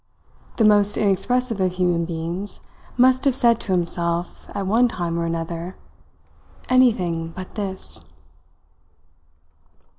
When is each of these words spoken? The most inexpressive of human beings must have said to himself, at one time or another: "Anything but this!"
The 0.55 0.63
most 0.65 0.97
inexpressive 0.97 1.61
of 1.61 1.73
human 1.73 2.05
beings 2.05 2.59
must 2.97 3.23
have 3.25 3.35
said 3.35 3.59
to 3.61 3.71
himself, 3.71 4.47
at 4.55 4.65
one 4.65 4.87
time 4.87 5.19
or 5.19 5.25
another: 5.27 5.75
"Anything 6.69 7.29
but 7.35 7.53
this!" 7.53 8.01